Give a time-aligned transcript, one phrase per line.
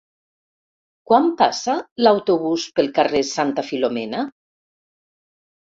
[1.11, 1.75] Quan passa
[2.07, 4.27] l'autobús pel carrer Santa Filomena?